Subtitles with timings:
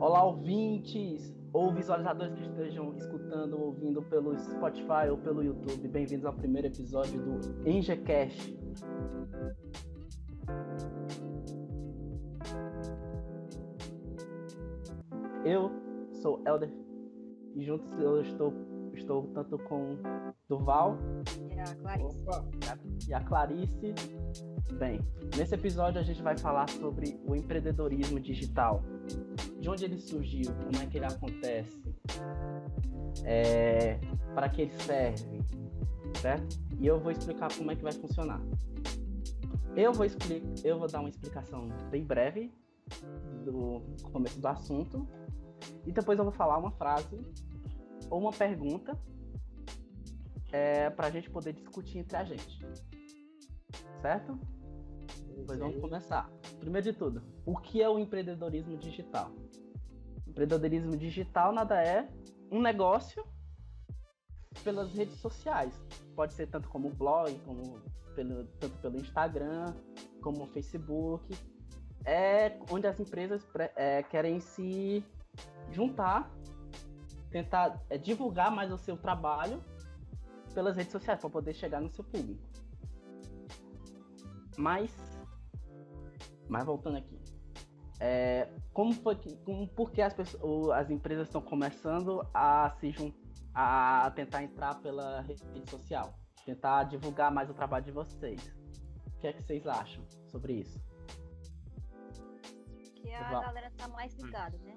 [0.00, 5.86] Olá, ouvintes ou visualizadores que estejam escutando ou ouvindo pelo Spotify ou pelo YouTube.
[5.88, 8.58] Bem-vindos ao primeiro episódio do EngeCast.
[15.44, 15.70] Eu
[16.14, 16.72] sou Elder
[17.54, 18.54] e juntos eu estou,
[18.94, 19.98] estou tanto com
[20.48, 20.96] Duval
[21.54, 22.26] e a Clarice.
[23.06, 23.94] E a Clarice.
[24.78, 24.98] Bem,
[25.36, 28.82] nesse episódio a gente vai falar sobre o empreendedorismo digital.
[29.60, 31.82] De onde ele surgiu, como é que ele acontece,
[33.24, 33.98] é,
[34.34, 35.42] para que ele serve,
[36.20, 36.58] certo?
[36.78, 38.40] E eu vou explicar como é que vai funcionar.
[39.76, 42.52] Eu vou, explicar, eu vou dar uma explicação bem breve
[43.44, 45.06] do começo do assunto
[45.86, 47.20] e depois eu vou falar uma frase
[48.08, 48.98] ou uma pergunta
[50.52, 52.66] é, para a gente poder discutir entre a gente.
[54.00, 54.38] Certo?
[55.46, 56.30] Pois vamos começar.
[56.60, 59.32] Primeiro de tudo, o que é o empreendedorismo digital?
[60.26, 62.08] Empreendedorismo digital nada é
[62.50, 63.24] um negócio
[64.62, 65.80] pelas redes sociais.
[66.14, 67.80] Pode ser tanto como blog, como
[68.14, 69.74] pelo, tanto pelo Instagram,
[70.20, 71.36] como Facebook.
[72.04, 75.04] É onde as empresas é, querem se
[75.70, 76.30] juntar,
[77.30, 79.62] tentar é, divulgar mais o seu trabalho
[80.54, 82.42] pelas redes sociais para poder chegar no seu público.
[84.56, 84.90] Mas,
[86.50, 87.18] mas voltando aqui,
[88.00, 93.14] é, como foi que, como, por que as, pessoas, as empresas estão começando a se
[93.54, 98.52] a tentar entrar pela rede social, tentar divulgar mais o trabalho de vocês?
[99.06, 100.80] O que é que vocês acham sobre isso?
[102.96, 104.74] Que a galera tá mais ligada, né?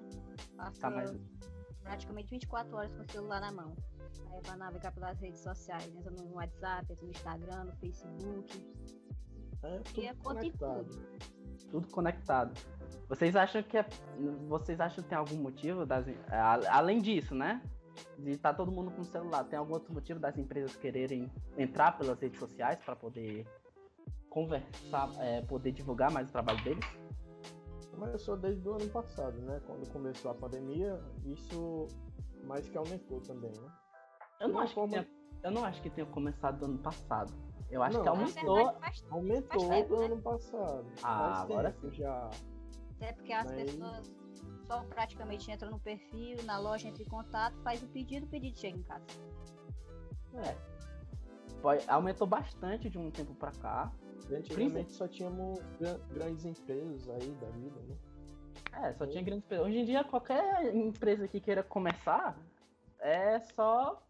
[0.56, 1.12] Passa tá mais...
[1.82, 3.74] praticamente 24 horas com o celular na mão.
[4.30, 8.74] Aí vai navegar pelas redes sociais, entra no WhatsApp, entra no Instagram, no Facebook.
[9.62, 10.84] É e é conectado.
[10.84, 11.33] Tudo.
[11.70, 12.52] Tudo conectado.
[13.08, 13.86] Vocês acham que é,
[14.48, 16.06] vocês acham que tem algum motivo das
[16.70, 17.62] além disso, né?
[18.18, 21.30] De estar tá todo mundo com o celular, tem algum outro motivo das empresas quererem
[21.56, 23.46] entrar pelas redes sociais para poder
[24.30, 26.84] conversar, é, poder divulgar mais o trabalho deles?
[27.90, 29.60] Começou desde o ano passado, né?
[29.64, 31.86] Quando começou a pandemia, isso
[32.44, 33.70] mais que aumentou também, né?
[34.40, 34.88] Eu não, acho, forma...
[34.88, 35.08] que tenha,
[35.44, 37.32] eu não acho que tenha começado do ano passado.
[37.74, 38.76] Eu acho não, que aumentou.
[39.10, 40.06] Aumentou tempo, do né?
[40.06, 40.86] ano passado.
[41.02, 41.90] Ah, agora sim.
[41.90, 42.30] Já.
[42.96, 43.72] Até porque as Mas...
[43.72, 44.14] pessoas
[44.64, 48.56] só praticamente entram no perfil, na loja, entra em contato, faz o pedido, o pedido
[48.56, 49.04] chega em casa.
[50.36, 50.56] É.
[51.88, 53.92] Aumentou bastante de um tempo pra cá.
[54.30, 55.58] Antigamente só tínhamos
[56.12, 57.96] grandes empresas aí da vida, né?
[58.84, 59.66] É, só tinha grandes empresas.
[59.66, 62.38] Hoje em dia, qualquer empresa que queira começar,
[63.00, 64.00] é só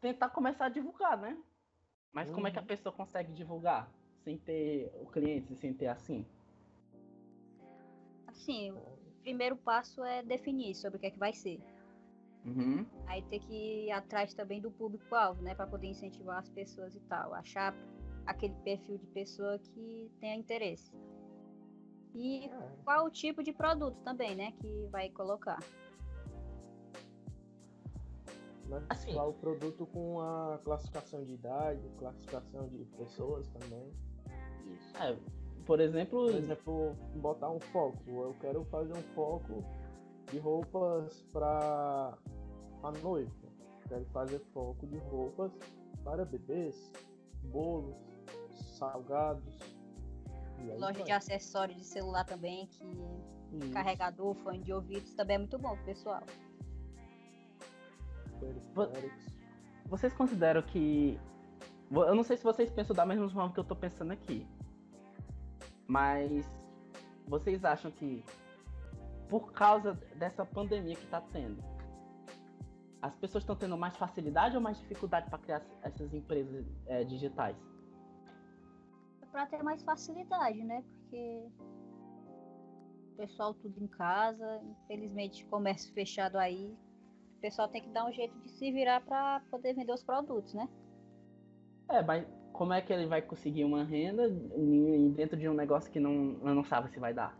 [0.00, 1.36] tentar começar a divulgar, né?
[2.14, 2.34] Mas uhum.
[2.36, 2.66] como é que a uhum.
[2.66, 3.90] pessoa consegue divulgar
[4.22, 6.24] sem ter o cliente, sem ter assim?
[8.28, 11.60] Assim, o primeiro passo é definir sobre o que é que vai ser.
[12.44, 12.86] Uhum.
[13.06, 15.54] Aí ter que ir atrás também do público-alvo, né?
[15.54, 17.34] Para poder incentivar as pessoas e tal.
[17.34, 17.74] Achar
[18.26, 20.92] aquele perfil de pessoa que tenha interesse.
[22.14, 22.76] E é.
[22.84, 24.52] qual o tipo de produto também, né?
[24.52, 25.58] Que vai colocar.
[28.68, 28.82] Né?
[28.88, 29.12] Assim.
[29.12, 33.90] Qual o produto com a classificação de idade, classificação de pessoas também.
[34.66, 34.96] Isso.
[34.96, 35.16] É,
[35.66, 36.26] por exemplo.
[36.26, 37.98] Por exemplo, botar um foco.
[38.06, 39.64] Eu quero fazer um foco
[40.30, 42.16] de roupas para
[42.82, 43.30] a noiva.
[43.88, 45.52] Quero fazer foco de roupas
[46.02, 46.92] para bebês,
[47.44, 47.96] bolos,
[48.78, 49.58] salgados.
[50.78, 51.02] Loja vai.
[51.02, 52.84] de acessórios de celular também, que
[53.58, 53.70] Isso.
[53.72, 56.22] carregador, fone de ouvidos também é muito bom pro pessoal.
[59.86, 61.18] Vocês consideram que.
[61.90, 64.46] Eu não sei se vocês pensam da mesma forma que eu tô pensando aqui.
[65.86, 66.46] Mas
[67.26, 68.24] vocês acham que
[69.28, 71.62] por causa dessa pandemia que tá tendo,
[73.00, 77.56] as pessoas estão tendo mais facilidade ou mais dificuldade para criar essas empresas é, digitais?
[79.20, 80.82] É para ter mais facilidade, né?
[80.82, 81.48] Porque
[83.12, 86.76] o pessoal tudo em casa, infelizmente comércio fechado aí,
[87.44, 90.66] pessoal tem que dar um jeito de se virar para poder vender os produtos, né?
[91.90, 94.30] É, mas como é que ele vai conseguir uma renda
[95.14, 97.38] dentro de um negócio que não, não sabe se vai dar?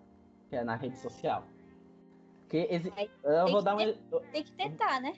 [0.50, 1.42] Que é na rede social.
[2.40, 2.92] Porque exi...
[3.22, 3.78] eu vou dar um...
[4.30, 5.14] Tem que tentar, né?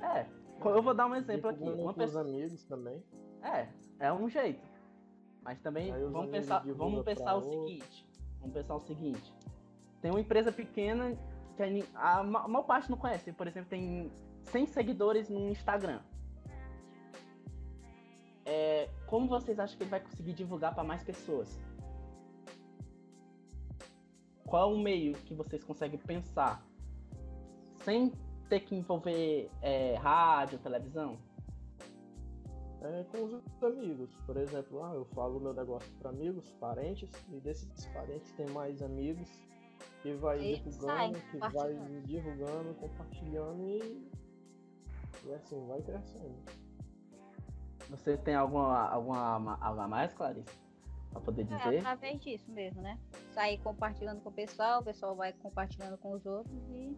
[0.00, 0.26] É,
[0.64, 1.64] eu vou dar um exemplo aqui.
[1.64, 2.22] Uma pessoa...
[2.22, 3.02] amigos também.
[3.42, 3.66] É,
[3.98, 4.62] é um jeito.
[5.42, 7.66] Mas também vamos pensar, vamos pensar o outro.
[7.66, 8.06] seguinte.
[8.38, 9.34] Vamos pensar o seguinte.
[10.00, 11.18] Tem uma empresa pequena
[11.60, 13.32] que a, a maior parte não conhece.
[13.32, 14.10] Por exemplo, tem
[14.44, 16.00] 100 seguidores no Instagram.
[18.46, 21.60] É, como vocês acham que ele vai conseguir divulgar para mais pessoas?
[24.44, 26.64] Qual o meio que vocês conseguem pensar
[27.84, 28.12] sem
[28.48, 31.18] ter que envolver é, rádio, televisão?
[32.82, 37.38] É, com os amigos, por exemplo, ah, eu falo meu negócio para amigos, parentes, e
[37.38, 39.28] desses parentes tem mais amigos
[40.02, 41.74] que vai divulgando, que vai
[42.04, 44.10] divulgando, compartilhando e,
[45.24, 46.42] e assim vai crescendo.
[47.90, 50.58] Você tem alguma, alguma algo a mais, Clarice?
[51.10, 51.74] Pra poder é, dizer?
[51.74, 52.98] É, através disso mesmo, né?
[53.32, 56.96] Sair compartilhando com o pessoal, o pessoal vai compartilhando com os outros e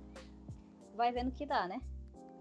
[0.94, 1.80] vai vendo o que dá, né?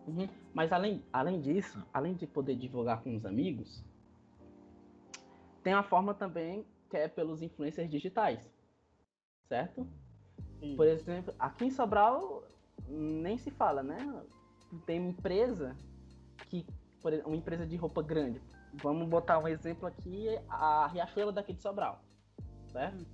[0.05, 0.27] Uhum.
[0.53, 3.83] Mas além, além disso, além de poder divulgar com os amigos,
[5.63, 8.51] tem a forma também que é pelos influencers digitais,
[9.47, 9.87] certo?
[10.61, 10.77] Sim.
[10.77, 12.43] Por exemplo, aqui em Sobral
[12.87, 14.23] nem se fala, né?
[14.85, 15.75] Tem empresa
[16.47, 16.65] que,
[17.01, 18.41] por exemplo, uma empresa de roupa grande.
[18.75, 22.01] Vamos botar um exemplo aqui, a Riachuelo daqui de Sobral,
[22.67, 23.01] certo?
[23.01, 23.05] Hum.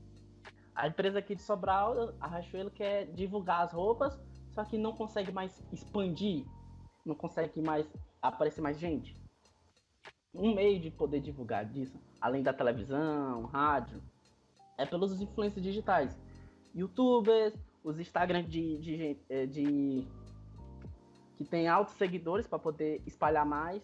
[0.76, 4.20] A empresa aqui de Sobral, a Riachuelo quer divulgar as roupas,
[4.52, 6.46] só que não consegue mais expandir
[7.08, 7.88] não consegue mais
[8.22, 9.16] aparecer mais gente.
[10.34, 14.04] Um meio de poder divulgar disso, além da televisão, rádio,
[14.78, 16.20] é pelos influências digitais.
[16.78, 17.54] Youtubers,
[17.84, 20.08] os Instagram de, de, eh, de, de
[21.36, 23.84] que tem altos seguidores para poder espalhar mais.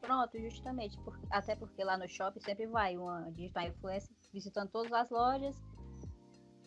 [0.00, 0.98] Pronto, justamente.
[0.98, 5.56] Por, até porque lá no shopping sempre vai uma digital influencer visitando todas as lojas.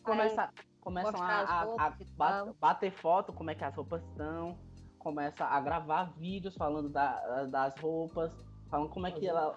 [0.04, 0.50] Começa,
[0.82, 1.42] começam a,
[1.78, 4.58] a, a bater foto, como é que as roupas estão
[5.00, 8.32] começa a gravar vídeos falando da, das roupas,
[8.70, 9.56] falando como é que ela.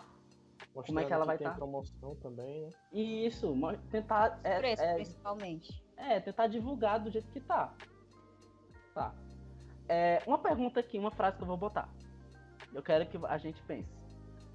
[0.72, 1.50] como é que ela vai estar.
[1.50, 1.56] Tá.
[1.56, 2.70] promoção também, né?
[2.92, 3.54] Isso,
[3.90, 4.40] tentar.
[4.44, 5.84] É, preço, é, principalmente.
[6.02, 7.72] É, tentar divulgar do jeito que tá.
[8.94, 9.14] Tá.
[9.88, 11.88] É, uma pergunta aqui, uma frase que eu vou botar.
[12.72, 13.88] Eu quero que a gente pense.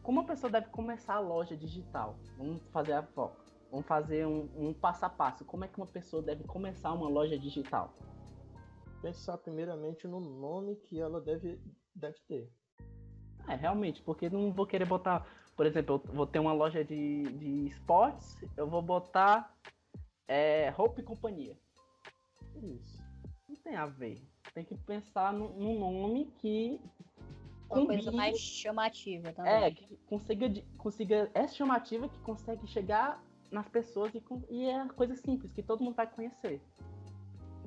[0.04, 2.18] Como uma pessoa deve começar a loja digital?
[2.38, 3.38] Vamos fazer a foco.
[3.72, 5.46] Vamos fazer um, um passo a passo.
[5.46, 7.94] Como é que uma pessoa deve começar uma loja digital?
[9.02, 11.60] pensar primeiramente no nome que ela deve,
[11.96, 12.50] deve ter.
[13.48, 17.24] É, realmente, porque não vou querer botar, por exemplo, eu vou ter uma loja de,
[17.24, 19.56] de esportes, eu vou botar
[20.28, 21.58] é, roupa e companhia.
[22.62, 23.02] Isso.
[23.48, 24.22] Não tem a ver.
[24.54, 26.80] Tem que pensar num nome que.
[27.70, 29.52] Uma combine, coisa mais chamativa também.
[29.52, 31.32] É, que consiga, consiga.
[31.34, 33.22] É chamativa que consegue chegar
[33.52, 36.62] nas pessoas e, e é coisa simples, que todo mundo vai conhecer.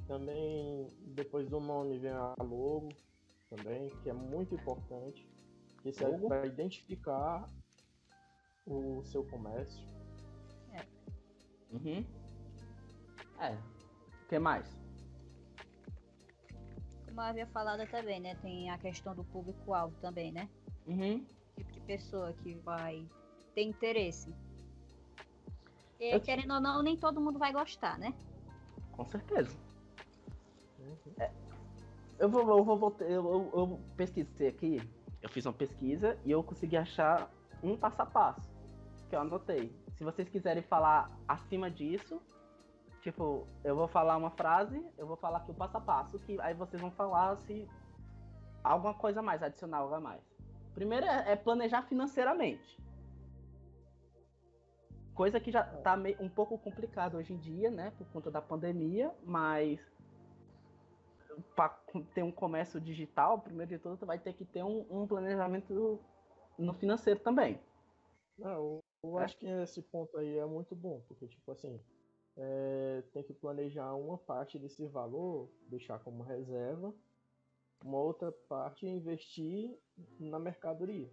[0.07, 2.89] Também, depois do nome, vem a logo,
[3.49, 5.29] também, que é muito importante,
[5.83, 7.47] que serve para identificar
[8.67, 9.87] o seu comércio.
[10.73, 10.85] É.
[11.73, 12.05] Uhum.
[13.41, 13.53] É.
[13.53, 14.79] O que mais?
[17.07, 18.35] Como eu havia falado também, né?
[18.37, 20.49] Tem a questão do público-alvo também, né?
[20.87, 21.25] Uhum.
[21.57, 23.07] Tipo de pessoa que vai
[23.55, 24.33] ter interesse.
[25.99, 26.21] E, eu...
[26.21, 28.15] querendo ou não, nem todo mundo vai gostar, né?
[28.93, 29.57] Com certeza.
[31.19, 31.31] É,
[32.19, 34.81] eu vou, eu vou, eu, eu, eu pesquisei aqui,
[35.23, 37.31] eu fiz uma pesquisa e eu consegui achar
[37.63, 38.51] um passo a passo
[39.09, 39.75] que eu anotei.
[39.97, 42.23] Se vocês quiserem falar acima disso,
[43.01, 46.41] tipo, eu vou falar uma frase, eu vou falar aqui o passo a passo, que
[46.41, 47.69] aí vocês vão falar se
[48.63, 50.23] alguma coisa mais, adicionar algo a mais.
[50.75, 52.79] Primeiro é, é planejar financeiramente.
[55.15, 58.41] Coisa que já tá meio, um pouco complicado hoje em dia, né, por conta da
[58.41, 59.81] pandemia, mas
[61.57, 61.69] para
[62.15, 66.01] ter um comércio digital, primeiro de tudo, tu vai ter que ter um, um planejamento
[66.59, 67.61] no financeiro também.
[68.39, 69.25] Não, eu, eu é.
[69.25, 71.81] acho que esse ponto aí é muito bom, porque, tipo assim,
[72.37, 76.95] é, tem que planejar uma parte desse valor, deixar como reserva,
[77.85, 79.77] uma outra parte investir
[80.19, 81.11] na mercadoria.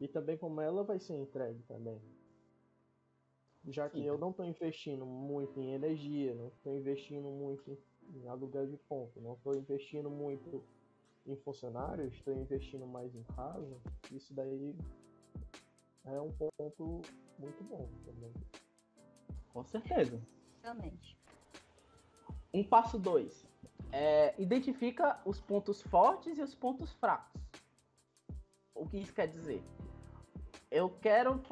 [0.00, 2.00] E também como ela vai ser entregue também.
[3.66, 4.04] Já que Sim.
[4.04, 7.76] eu não estou investindo muito em energia, não estou investindo muito
[8.14, 9.20] em aluguel de ponto.
[9.20, 10.64] Não estou investindo muito
[11.26, 13.76] em funcionários, estou investindo mais em casa.
[14.10, 14.74] Isso daí
[16.04, 17.02] é um ponto
[17.38, 18.32] muito bom também.
[19.52, 20.20] Com certeza.
[20.68, 21.18] Realmente.
[22.52, 23.46] Um passo dois.
[23.90, 27.40] É, identifica os pontos fortes e os pontos fracos.
[28.74, 29.62] O que isso quer dizer?
[30.70, 31.42] Eu quero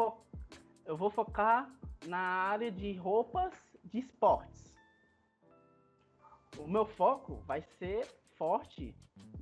[0.85, 1.71] eu vou focar
[2.07, 3.53] na área de roupas
[3.85, 4.67] de esportes
[6.59, 8.07] o meu foco vai ser
[8.37, 8.95] forte,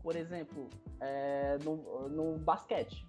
[0.02, 0.68] por exemplo,
[1.00, 3.06] é, no, no basquete.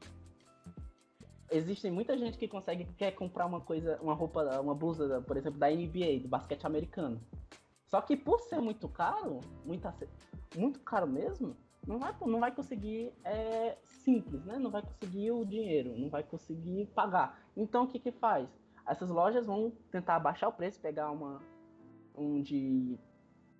[1.51, 5.59] Existem muita gente que consegue quer comprar uma coisa, uma roupa, uma blusa, por exemplo,
[5.59, 7.21] da NBA, do basquete americano.
[7.87, 9.87] Só que por ser muito caro, muito,
[10.55, 14.57] muito caro mesmo, não vai, não vai conseguir é, simples, né?
[14.57, 17.39] Não vai conseguir o dinheiro, não vai conseguir pagar.
[17.55, 18.49] Então o que que faz?
[18.87, 21.41] Essas lojas vão tentar baixar o preço, pegar uma
[22.17, 22.97] um de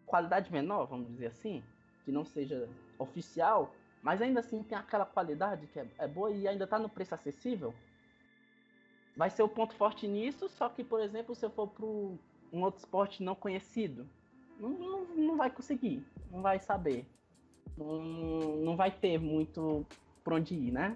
[0.06, 1.64] qualidade menor, vamos dizer assim,
[2.04, 3.74] que não seja oficial,
[4.06, 7.16] mas ainda assim tem aquela qualidade que é, é boa e ainda está no preço
[7.16, 7.74] acessível,
[9.18, 12.20] vai ser o ponto forte nisso, só que, por exemplo, se eu for para um
[12.62, 14.08] outro esporte não conhecido,
[14.60, 17.04] não, não, não vai conseguir, não vai saber.
[17.76, 18.00] Não,
[18.58, 19.84] não vai ter muito
[20.24, 20.96] por onde ir, né?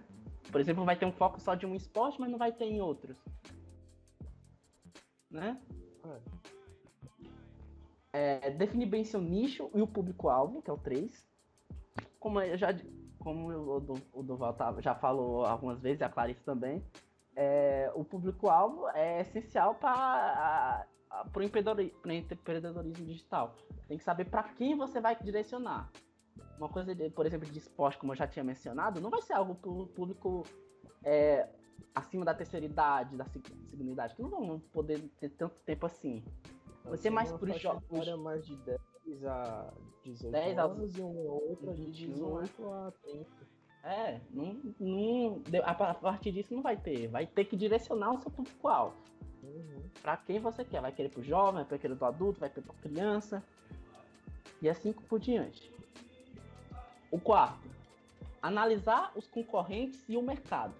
[0.51, 2.79] Por exemplo, vai ter um foco só de um esporte, mas não vai ter em
[2.79, 3.17] outros.
[5.31, 5.59] Né?
[8.13, 8.39] É.
[8.45, 11.27] É, definir bem seu nicho e o público-alvo, que é o 3.
[12.19, 12.71] Como eu já
[13.19, 13.49] como
[14.13, 16.83] o, Duval já falou algumas vezes, a Clarice também,
[17.35, 20.85] é, o público-alvo é essencial para
[21.35, 23.55] o empreendedorismo digital.
[23.87, 25.91] Tem que saber para quem você vai direcionar.
[26.57, 29.33] Uma coisa, de, por exemplo, de esporte, como eu já tinha mencionado, não vai ser
[29.33, 30.43] algo para o público
[31.03, 31.47] é,
[31.95, 36.23] acima da terceira idade, da segunda idade, que não vão poder ter tanto tempo assim.
[36.83, 38.17] Vai ser mais para os jovens.
[38.17, 38.88] mais de 10
[39.25, 39.73] a
[40.03, 40.97] 18 10 anos a...
[40.97, 43.49] e uma outra de 18 a 30.
[43.83, 47.07] É, não, não, a partir disso não vai ter.
[47.07, 48.95] Vai ter que direcionar o seu público-alvo.
[49.41, 49.83] Uhum.
[50.01, 50.81] Para quem você quer.
[50.81, 53.43] Vai querer pro jovem, vai querer pro adulto, vai querer pro criança.
[54.61, 55.71] E assim por diante.
[57.09, 57.67] O quarto,
[58.41, 60.73] analisar os concorrentes e o mercado.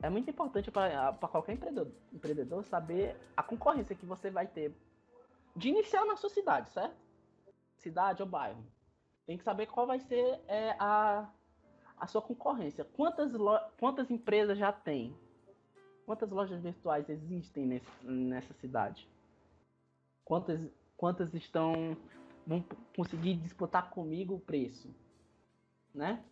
[0.00, 4.72] É muito importante para qualquer empreendedor, empreendedor saber a concorrência que você vai ter
[5.58, 6.96] de iniciar na sua cidade, certo?
[7.76, 8.64] Cidade ou bairro.
[9.26, 11.28] Tem que saber qual vai ser é, a,
[11.96, 12.84] a sua concorrência.
[12.84, 13.32] Quantas,
[13.78, 15.14] quantas empresas já tem?
[16.06, 19.06] Quantas lojas virtuais existem nesse, nessa cidade?
[20.24, 20.60] Quantas,
[20.96, 21.96] quantas estão
[22.46, 22.64] vão
[22.96, 24.88] conseguir disputar comigo o preço?
[25.92, 26.24] Né?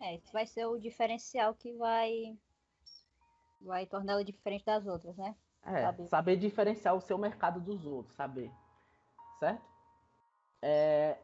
[0.00, 2.38] É, isso vai ser o diferencial que vai
[3.60, 5.36] vai torná-la diferente das outras, né?
[5.64, 6.06] É, saber.
[6.06, 8.50] saber diferenciar o seu mercado dos outros, saber.
[9.38, 9.62] Certo?
[10.60, 11.16] É,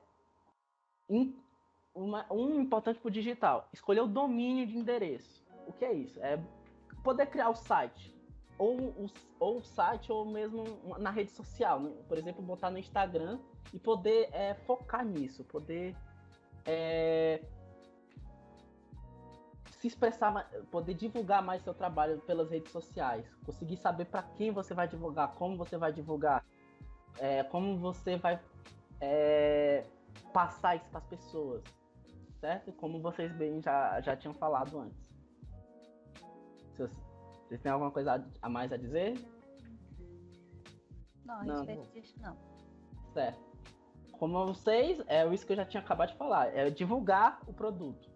[1.94, 5.44] uma, um importante para o digital, escolher o domínio de endereço.
[5.66, 6.18] O que é isso?
[6.20, 6.38] É
[7.02, 8.14] poder criar o site,
[8.58, 9.06] ou o,
[9.38, 10.64] ou o site, ou mesmo
[10.98, 11.92] na rede social, né?
[12.06, 13.38] por exemplo, botar no Instagram
[13.72, 15.96] e poder é, focar nisso, poder
[16.66, 17.42] é,
[19.78, 24.74] se expressar, poder divulgar mais seu trabalho pelas redes sociais, conseguir saber para quem você
[24.74, 26.44] vai divulgar, como você vai divulgar,
[27.18, 28.40] é, como você vai
[29.00, 29.84] é,
[30.32, 31.62] passar isso para as pessoas,
[32.40, 32.72] certo?
[32.72, 35.08] Como vocês bem já, já tinham falado antes.
[36.72, 36.90] Vocês,
[37.46, 39.14] vocês têm alguma coisa a mais a dizer?
[41.24, 41.64] Não, não.
[41.92, 42.36] disso não.
[43.12, 43.46] Certo.
[44.18, 48.10] Como vocês, é isso que eu já tinha acabado de falar, é divulgar o produto.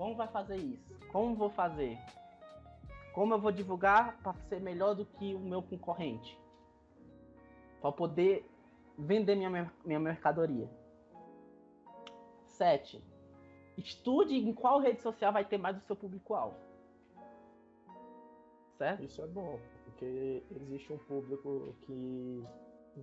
[0.00, 0.98] Como vai fazer isso?
[1.12, 1.98] Como vou fazer?
[3.12, 6.40] Como eu vou divulgar para ser melhor do que o meu concorrente?
[7.82, 8.50] Para poder
[8.96, 10.70] vender minha, minha mercadoria.
[12.46, 13.04] 7.
[13.76, 16.56] Estude em qual rede social vai ter mais o seu público-alvo.
[18.78, 19.04] Certo?
[19.04, 22.42] Isso é bom, porque existe um público que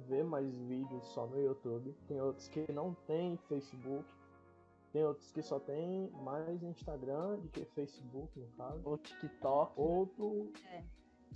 [0.08, 4.17] vê mais vídeos só no YouTube, tem outros que não tem Facebook,
[4.98, 8.82] tem outros que só tem mais Instagram do que Facebook, no caso.
[8.84, 9.74] Ou TikTok.
[9.80, 10.84] Outros é.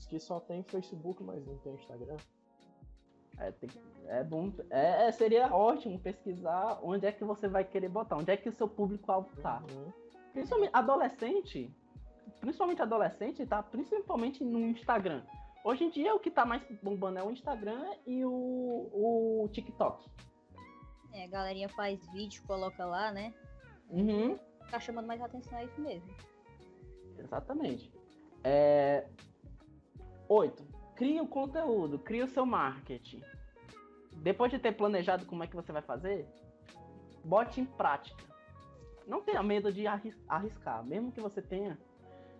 [0.09, 2.17] que só tem Facebook, mas não tem Instagram.
[3.37, 3.69] É, tem,
[4.07, 4.51] é bom.
[4.71, 8.49] É, é, seria ótimo pesquisar onde é que você vai querer botar, onde é que
[8.49, 9.63] o seu público-alvo tá.
[9.71, 9.91] Uhum.
[10.33, 11.75] Principalmente adolescente,
[12.39, 13.61] principalmente adolescente, tá?
[13.61, 15.23] Principalmente no Instagram.
[15.63, 20.09] Hoje em dia o que tá mais bombando é o Instagram e o, o TikTok.
[21.13, 23.31] É, a galerinha faz vídeo, coloca lá, né?
[23.91, 24.37] Uhum.
[24.69, 26.09] Tá chamando mais atenção a isso mesmo.
[27.17, 27.91] Exatamente.
[28.43, 29.07] É...
[30.29, 30.65] Oito.
[30.95, 33.21] Crie o conteúdo, crie o seu marketing
[34.21, 36.27] depois de ter planejado como é que você vai fazer,
[37.23, 38.23] bote em prática.
[39.07, 41.77] Não tenha medo de arriscar, mesmo que você tenha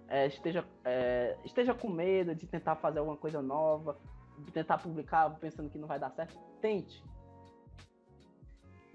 [0.07, 3.97] é, esteja, é, esteja com medo de tentar fazer alguma coisa nova,
[4.37, 7.03] de tentar publicar pensando que não vai dar certo, tente.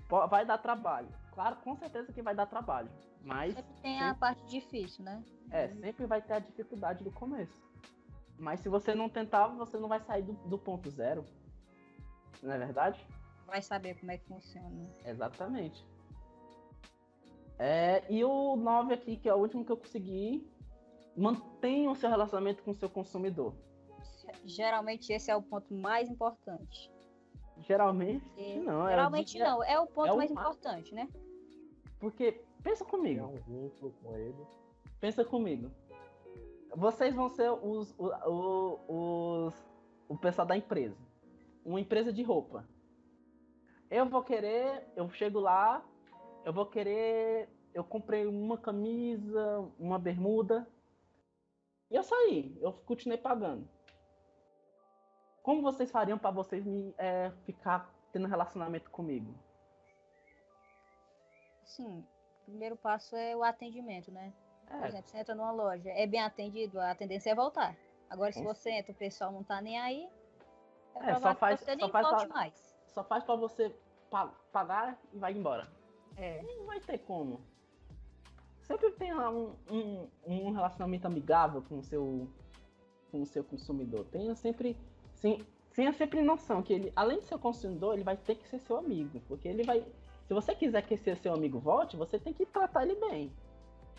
[0.08, 1.08] Vai dar trabalho.
[1.36, 2.90] Claro, com certeza que vai dar trabalho.
[3.22, 3.54] Mas.
[3.54, 4.08] Sempre tem sempre...
[4.08, 5.22] a parte difícil, né?
[5.50, 7.62] É, sempre vai ter a dificuldade do começo.
[8.38, 11.24] Mas se você não tentar, você não vai sair do, do ponto zero
[12.42, 13.06] não é verdade?
[13.46, 14.88] Vai saber como é que funciona.
[15.04, 15.86] Exatamente.
[17.58, 20.50] É, e o 9 aqui, que é o último que eu consegui,
[21.16, 23.54] mantenha o seu relacionamento com o seu consumidor.
[24.44, 26.90] Geralmente esse é o ponto mais importante.
[27.66, 28.88] Geralmente é, não.
[28.88, 31.08] Geralmente é, não, é o ponto é mais importante, né?
[31.98, 33.20] Porque, pensa comigo.
[33.20, 34.46] É um vínculo com ele.
[35.00, 35.70] Pensa comigo.
[36.74, 38.12] Vocês vão ser os, os,
[38.88, 39.54] os,
[40.08, 41.06] o pessoal da empresa
[41.66, 42.64] uma empresa de roupa.
[43.90, 45.84] eu vou querer, eu chego lá,
[46.44, 50.66] eu vou querer, eu comprei uma camisa, uma bermuda,
[51.90, 53.68] e eu saí, eu continuei pagando.
[55.46, 59.32] Como vocês fariam para vocês me é, ficar tendo relacionamento comigo?
[61.64, 62.00] Sim,
[62.42, 64.32] o primeiro passo é o atendimento, né?
[64.66, 67.76] Por É, exemplo, você entra numa loja, é bem atendido, a tendência é voltar.
[68.10, 70.08] Agora, se você entra, o pessoal não tá nem aí,
[70.96, 72.76] é, É, só faz- você só faz pra- mais.
[72.88, 73.72] só faz para você
[74.10, 75.68] pa- pagar e vai embora.
[76.16, 76.42] É.
[76.42, 77.40] Não vai ter como.
[78.62, 82.28] Sempre tem um, um, um relacionamento amigável com o seu
[83.12, 84.04] com o seu consumidor.
[84.06, 84.76] Tenha sempre
[85.16, 85.44] sim,
[85.74, 88.76] tenha sempre noção que ele, além de ser consumidor, ele vai ter que ser seu
[88.78, 89.84] amigo, porque ele vai
[90.26, 93.32] se você quiser que esse seu amigo volte, você tem que tratar ele bem.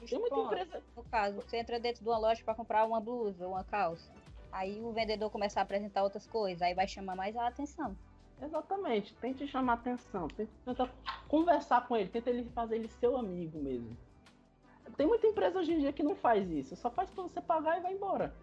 [0.07, 0.83] Tem muita empresa.
[0.95, 4.11] No caso, você entra dentro de uma loja para comprar uma blusa, uma calça.
[4.51, 7.97] Aí o vendedor começar a apresentar outras coisas, aí vai chamar mais a atenção.
[8.41, 10.91] Exatamente, tente chamar atenção, tente, tenta
[11.27, 13.97] conversar com ele, tenta ele fazer ele seu amigo mesmo.
[14.95, 17.79] Tem muita empresa hoje em dia que não faz isso, só faz pra você pagar
[17.79, 18.35] e vai embora.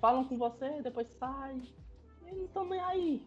[0.00, 1.60] Falam com você, depois sai.
[2.26, 3.26] E não estão nem aí.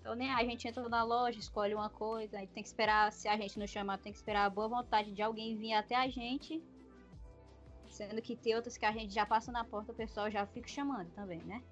[0.00, 3.28] Então, nem a gente entra na loja, escolhe uma coisa, aí tem que esperar, se
[3.28, 6.08] a gente não chamar, tem que esperar a boa vontade de alguém vir até a
[6.08, 6.62] gente.
[7.86, 10.68] Sendo que tem outras que a gente já passa na porta, o pessoal já fica
[10.68, 11.62] chamando também, né?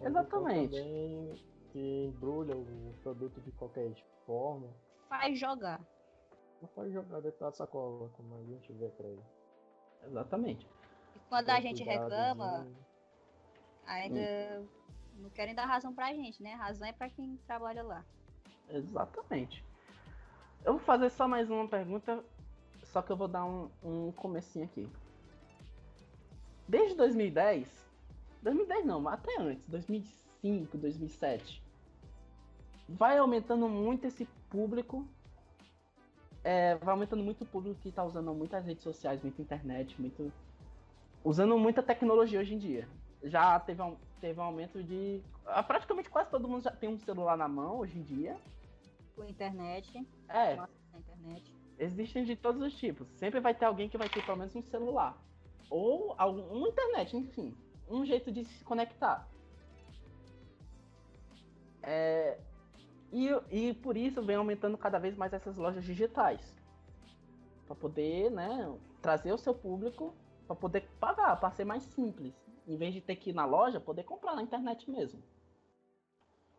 [0.00, 0.76] Exatamente.
[0.76, 3.92] então Também que embrulha o produto de qualquer
[4.24, 4.68] forma.
[5.10, 5.80] Faz jogar.
[6.62, 9.20] Não pode jogar dentro da sacola, como a gente vê por aí.
[10.06, 10.66] Exatamente.
[11.14, 12.66] E quando a gente reclama,
[13.86, 14.64] ainda
[15.18, 16.54] não querem dar razão pra gente, né?
[16.54, 18.04] Razão é pra quem trabalha lá.
[18.68, 19.64] Exatamente.
[20.64, 22.22] Eu vou fazer só mais uma pergunta,
[22.84, 24.88] só que eu vou dar um, um comecinho aqui.
[26.68, 27.68] Desde 2010,
[28.42, 31.62] 2010 não, mas até antes, 2005, 2007,
[32.88, 35.06] vai aumentando muito esse público,
[36.42, 40.32] é, vai aumentando muito o público que está usando muitas redes sociais, muita internet, muito
[41.24, 42.88] usando muita tecnologia hoje em dia.
[43.22, 45.22] Já teve um, teve um aumento de.
[45.46, 48.36] ah, Praticamente quase todo mundo já tem um celular na mão hoje em dia.
[49.14, 51.52] Com internet, É, nossa, internet.
[51.78, 53.08] existem de todos os tipos.
[53.16, 55.16] Sempre vai ter alguém que vai ter pelo menos um celular.
[55.70, 57.56] Ou algum, uma internet, enfim.
[57.88, 59.26] Um jeito de se conectar.
[61.82, 62.38] É,
[63.12, 66.40] e, e por isso vem aumentando cada vez mais essas lojas digitais.
[67.66, 70.14] Para poder né, trazer o seu público,
[70.46, 72.34] para poder pagar, para ser mais simples.
[72.66, 75.22] Em vez de ter que ir na loja, poder comprar na internet mesmo.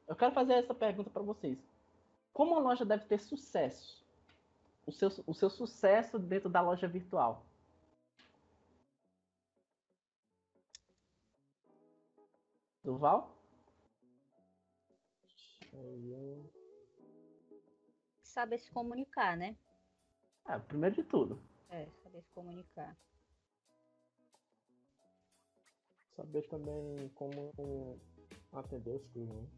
[0.07, 1.59] Eu quero fazer essa pergunta para vocês.
[2.31, 4.05] Como a loja deve ter sucesso?
[4.85, 7.45] O seu, o seu sucesso dentro da loja virtual?
[12.83, 13.37] Duval?
[18.21, 19.57] Saber se comunicar, né?
[20.47, 21.41] É, primeiro de tudo.
[21.69, 22.95] É, saber se comunicar.
[26.17, 27.99] Saber também como
[28.51, 29.49] atender os clientes.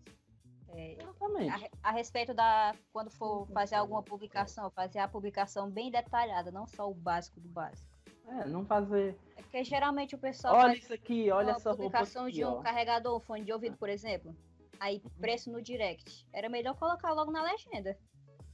[0.67, 1.57] É, a, Exatamente.
[1.61, 2.75] re- a respeito da.
[2.93, 7.49] Quando for fazer alguma publicação, fazer a publicação bem detalhada, não só o básico do
[7.49, 7.89] básico.
[8.27, 9.17] É, não fazer.
[9.35, 12.45] É porque geralmente o pessoal Olha faz isso aqui, olha essa roupa publicação aqui, de
[12.45, 12.61] um ó.
[12.61, 14.35] carregador, um fone de ouvido, por exemplo.
[14.79, 16.27] Aí, preço no direct.
[16.31, 17.97] Era melhor colocar logo na legenda.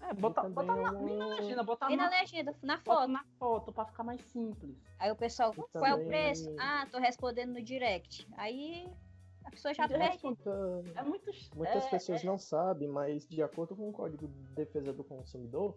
[0.10, 2.84] É, botar, também botar na, nem na legenda, botar Nem na na, legenda, na bota
[3.02, 3.08] foto.
[3.12, 4.76] na foto pra ficar mais simples.
[5.00, 6.56] Aí o pessoal, E qual é o também- preço?
[6.60, 8.28] Ah, tô respondendo no direct.
[8.38, 8.88] Aí
[9.44, 10.20] a pessoa já perde.
[10.96, 11.32] É muito.
[11.56, 15.76] Muitas é, pessoas não sabem, mas de acordo com o Código de Defesa do Consumidor,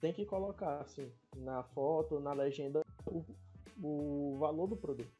[0.00, 3.24] tem que colocar assim, na foto, na legenda, o,
[3.82, 5.12] o valor do produto.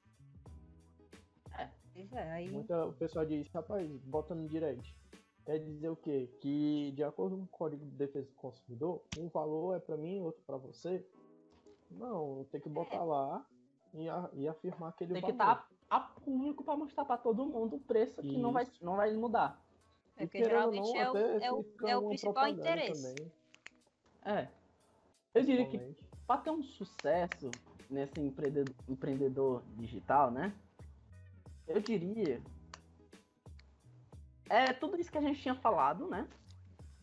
[1.95, 4.97] Pois é, aí Muita, o pessoal diz, rapaz, bota no direct.
[5.45, 6.29] Quer dizer o quê?
[6.41, 10.21] Que de acordo com o Código de Defesa do Consumidor, um valor é para mim,
[10.21, 11.05] outro para você.
[11.91, 13.45] Não, tem que botar lá
[13.93, 15.53] e, a- e afirmar aquele Tem que valor.
[15.61, 19.13] estar a público pra mostrar pra todo mundo o preço que não vai, não vai
[19.15, 19.61] mudar.
[20.17, 23.03] é porque geralmente não, é o, é o, é o uma principal interesse.
[23.03, 23.33] também,
[24.25, 24.49] É.
[25.35, 27.51] Eu diria que para ter um sucesso
[27.91, 30.55] nesse empreendedor, empreendedor digital, né?
[31.67, 32.41] Eu diria.
[34.53, 36.29] É tudo isso que a gente tinha falado, né?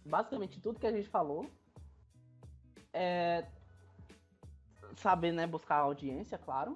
[0.05, 1.49] Basicamente tudo que a gente falou.
[2.93, 3.43] É.
[4.95, 5.47] Saber, né?
[5.47, 6.75] Buscar audiência, claro.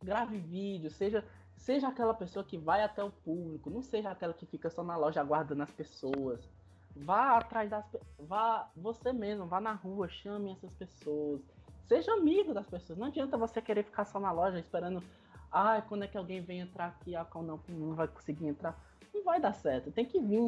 [0.00, 1.24] Grave vídeo, seja.
[1.56, 4.96] Seja aquela pessoa que vai até o público, não seja aquela que fica só na
[4.96, 6.48] loja aguardando as pessoas.
[6.94, 7.84] Vá atrás das
[8.18, 11.40] vá você mesmo, vá na rua, chame essas pessoas.
[11.84, 12.98] Seja amigo das pessoas.
[12.98, 15.02] Não adianta você querer ficar só na loja esperando,
[15.50, 18.78] ai, quando é que alguém vem entrar aqui, ah, não, não vai conseguir entrar.
[19.14, 20.40] Não vai dar certo, tem que vir.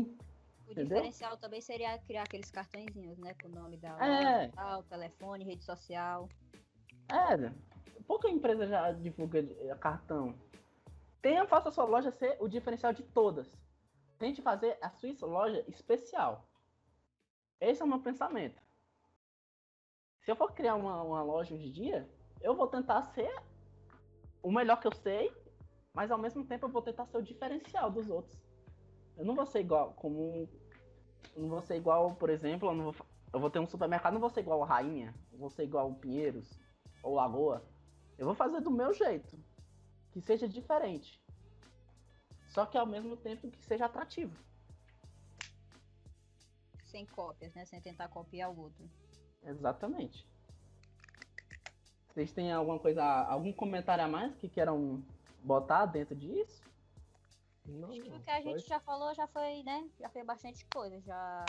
[0.69, 3.33] O diferencial também seria criar aqueles cartõezinhos, né?
[3.41, 4.49] Com o nome da É.
[4.49, 6.29] tal, telefone, rede social.
[7.09, 7.53] É,
[8.07, 10.35] pouca empresa já divulga eh, cartão.
[11.23, 13.49] Tenha, faça a sua loja ser o diferencial de todas.
[14.19, 16.49] Tente fazer a sua loja especial.
[17.61, 18.61] Esse é o meu pensamento.
[20.23, 22.09] Se eu for criar uma, uma loja hoje em dia,
[22.41, 23.33] eu vou tentar ser
[24.43, 25.33] o melhor que eu sei,
[25.95, 28.46] mas ao mesmo tempo eu vou tentar ser o diferencial dos outros.
[29.17, 30.49] Eu não vou ser igual como
[31.35, 34.15] eu não vou ser igual, por exemplo, eu, não vou, eu vou ter um supermercado,
[34.15, 36.59] não vou ser igual a Rainha, eu vou ser igual o Pinheiros
[37.03, 37.63] ou Lagoa.
[38.17, 39.39] Eu vou fazer do meu jeito,
[40.13, 41.21] que seja diferente.
[42.49, 44.35] Só que ao mesmo tempo que seja atrativo.
[46.87, 47.67] Sem cópias, né?
[47.67, 48.89] Sem tentar copiar o outro.
[49.43, 50.27] Exatamente.
[52.09, 55.05] Vocês têm alguma coisa, algum comentário a mais que queiram
[55.43, 56.63] botar dentro disso?
[57.69, 59.89] Não, Acho que o que a gente já falou já foi, né?
[59.99, 61.01] Já foi bastante coisa.
[61.01, 61.45] Já,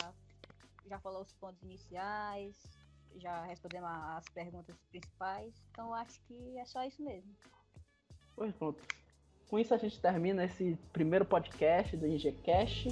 [0.86, 2.56] já falou os pontos iniciais,
[3.16, 5.54] já respondemos as perguntas principais.
[5.70, 7.34] Então acho que é só isso mesmo.
[8.34, 8.82] Pois pronto.
[9.48, 12.88] Com isso a gente termina esse primeiro podcast do IGCast.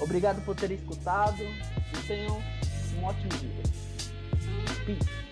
[0.00, 2.38] Obrigado por terem escutado e tenham
[2.98, 3.62] um ótimo dia.
[4.86, 5.31] Peace.